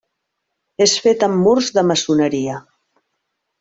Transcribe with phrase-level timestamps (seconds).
[0.85, 2.61] És fet amb murs de maçoneria.